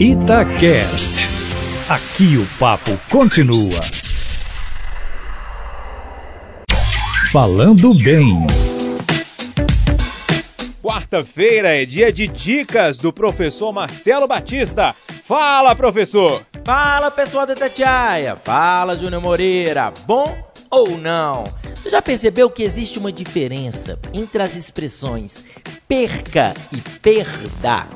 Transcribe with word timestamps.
Itacast. 0.00 1.28
Aqui 1.88 2.36
o 2.36 2.58
papo 2.58 2.98
continua. 3.08 3.80
Falando 7.30 7.94
bem. 7.94 8.44
Quarta-feira 10.82 11.80
é 11.80 11.86
dia 11.86 12.12
de 12.12 12.26
dicas 12.26 12.98
do 12.98 13.12
professor 13.12 13.72
Marcelo 13.72 14.26
Batista. 14.26 14.94
Fala, 15.22 15.76
professor! 15.76 16.44
Fala, 16.64 17.08
pessoal 17.10 17.46
da 17.46 17.54
Tatiaia! 17.54 18.34
Fala, 18.34 18.96
Júnior 18.96 19.22
Moreira! 19.22 19.92
Bom 20.08 20.36
ou 20.70 20.98
não? 20.98 21.44
Você 21.76 21.88
já 21.88 22.02
percebeu 22.02 22.50
que 22.50 22.64
existe 22.64 22.98
uma 22.98 23.12
diferença 23.12 23.96
entre 24.12 24.42
as 24.42 24.56
expressões 24.56 25.44
perca 25.86 26.52
e 26.72 26.78
perda? 26.98 27.93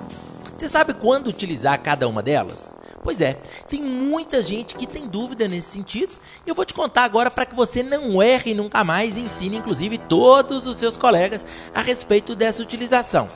Você 0.59 0.69
sabe 0.69 0.93
quando 0.93 1.29
utilizar 1.29 1.81
cada 1.81 2.09
uma 2.09 2.21
delas? 2.21 2.77
Pois 3.05 3.21
é, 3.21 3.35
tem 3.69 3.81
muita 3.81 4.43
gente 4.43 4.75
que 4.75 4.89
tem 4.89 5.07
dúvida 5.07 5.47
nesse 5.47 5.71
sentido 5.71 6.13
e 6.45 6.51
eu 6.51 6.55
vou 6.55 6.65
te 6.65 6.75
contar 6.75 7.05
agora 7.05 7.31
para 7.31 7.47
que 7.47 7.55
você 7.55 7.81
não 7.81 8.21
erre 8.21 8.55
nunca 8.55 8.83
mais 8.83 9.17
e 9.17 9.21
ensine 9.21 9.59
inclusive 9.59 9.97
todos 9.97 10.67
os 10.67 10.77
seus 10.77 10.97
colegas 10.97 11.47
a 11.73 11.81
respeito 11.81 12.35
dessa 12.35 12.61
utilização. 12.61 13.29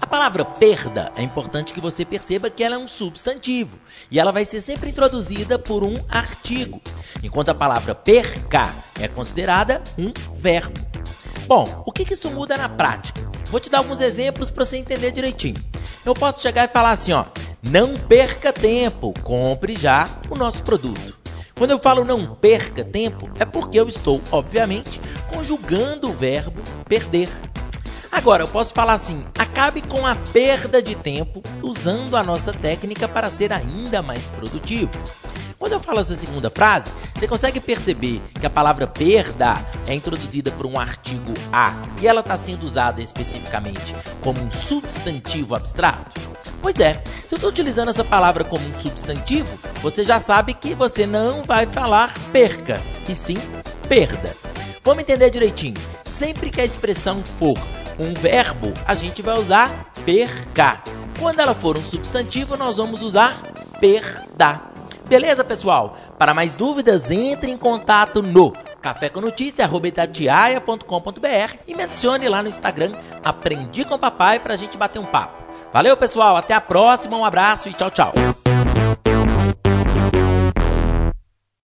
A 0.00 0.06
palavra 0.06 0.42
perda 0.42 1.12
é 1.18 1.22
importante 1.22 1.74
que 1.74 1.82
você 1.82 2.02
perceba 2.02 2.48
que 2.48 2.64
ela 2.64 2.76
é 2.76 2.78
um 2.78 2.88
substantivo 2.88 3.78
e 4.10 4.18
ela 4.18 4.32
vai 4.32 4.46
ser 4.46 4.62
sempre 4.62 4.88
introduzida 4.88 5.58
por 5.58 5.84
um 5.84 6.02
artigo, 6.08 6.80
enquanto 7.22 7.50
a 7.50 7.54
palavra 7.54 7.94
perca 7.94 8.74
é 8.98 9.06
considerada 9.06 9.82
um 9.98 10.10
verbo. 10.32 10.80
Bom, 11.46 11.84
o 11.84 11.92
que, 11.92 12.06
que 12.06 12.14
isso 12.14 12.30
muda 12.30 12.56
na 12.56 12.70
prática? 12.70 13.33
Vou 13.50 13.60
te 13.60 13.70
dar 13.70 13.78
alguns 13.78 14.00
exemplos 14.00 14.50
para 14.50 14.64
você 14.64 14.76
entender 14.76 15.12
direitinho. 15.12 15.62
Eu 16.04 16.14
posso 16.14 16.42
chegar 16.42 16.64
e 16.64 16.72
falar 16.72 16.92
assim, 16.92 17.12
ó, 17.12 17.24
não 17.62 17.96
perca 17.96 18.52
tempo, 18.52 19.14
compre 19.22 19.76
já 19.76 20.08
o 20.28 20.34
nosso 20.34 20.62
produto. 20.62 21.24
Quando 21.56 21.70
eu 21.70 21.78
falo 21.78 22.04
não 22.04 22.34
perca 22.34 22.84
tempo, 22.84 23.30
é 23.38 23.44
porque 23.44 23.78
eu 23.78 23.88
estou, 23.88 24.20
obviamente, 24.32 25.00
conjugando 25.28 26.10
o 26.10 26.12
verbo 26.12 26.60
perder. 26.88 27.28
Agora, 28.10 28.42
eu 28.42 28.48
posso 28.48 28.74
falar 28.74 28.94
assim: 28.94 29.24
acabe 29.38 29.80
com 29.82 30.04
a 30.06 30.14
perda 30.14 30.82
de 30.82 30.94
tempo 30.94 31.42
usando 31.62 32.16
a 32.16 32.22
nossa 32.22 32.52
técnica 32.52 33.08
para 33.08 33.30
ser 33.30 33.52
ainda 33.52 34.02
mais 34.02 34.28
produtivo. 34.28 34.90
Quando 35.64 35.72
eu 35.72 35.80
falo 35.80 36.00
essa 36.00 36.14
segunda 36.14 36.50
frase, 36.50 36.92
você 37.16 37.26
consegue 37.26 37.58
perceber 37.58 38.20
que 38.38 38.44
a 38.44 38.50
palavra 38.50 38.86
perda 38.86 39.66
é 39.86 39.94
introduzida 39.94 40.50
por 40.50 40.66
um 40.66 40.78
artigo 40.78 41.32
a 41.50 41.72
e 41.98 42.06
ela 42.06 42.20
está 42.20 42.36
sendo 42.36 42.64
usada 42.64 43.00
especificamente 43.00 43.96
como 44.20 44.42
um 44.42 44.50
substantivo 44.50 45.54
abstrato? 45.54 46.20
Pois 46.60 46.78
é, 46.80 47.02
se 47.26 47.34
eu 47.34 47.36
estou 47.36 47.48
utilizando 47.48 47.88
essa 47.88 48.04
palavra 48.04 48.44
como 48.44 48.62
um 48.68 48.74
substantivo, 48.74 49.58
você 49.80 50.04
já 50.04 50.20
sabe 50.20 50.52
que 50.52 50.74
você 50.74 51.06
não 51.06 51.42
vai 51.44 51.64
falar 51.64 52.12
perca, 52.30 52.78
e 53.08 53.16
sim 53.16 53.38
perda. 53.88 54.36
Vamos 54.84 55.02
entender 55.02 55.30
direitinho. 55.30 55.80
Sempre 56.04 56.50
que 56.50 56.60
a 56.60 56.64
expressão 56.66 57.24
for 57.24 57.56
um 57.98 58.12
verbo, 58.12 58.70
a 58.86 58.94
gente 58.94 59.22
vai 59.22 59.40
usar 59.40 59.90
perca. 60.04 60.82
Quando 61.18 61.40
ela 61.40 61.54
for 61.54 61.78
um 61.78 61.82
substantivo, 61.82 62.54
nós 62.54 62.76
vamos 62.76 63.00
usar 63.00 63.40
perda. 63.80 64.73
Beleza, 65.06 65.44
pessoal? 65.44 65.96
Para 66.18 66.34
mais 66.34 66.56
dúvidas, 66.56 67.10
entre 67.10 67.50
em 67.50 67.56
contato 67.56 68.22
no 68.22 68.52
cafécomnoticia.com.br 68.80 71.54
e 71.66 71.74
me 71.74 71.82
adicione 71.82 72.28
lá 72.28 72.42
no 72.42 72.48
Instagram 72.48 72.92
Aprendi 73.22 73.84
com 73.84 73.98
Papai 73.98 74.40
para 74.40 74.54
a 74.54 74.56
gente 74.56 74.76
bater 74.76 74.98
um 74.98 75.04
papo. 75.04 75.44
Valeu, 75.72 75.96
pessoal. 75.96 76.36
Até 76.36 76.54
a 76.54 76.60
próxima. 76.60 77.16
Um 77.16 77.24
abraço 77.24 77.68
e 77.68 77.72
tchau, 77.72 77.90
tchau. 77.90 78.12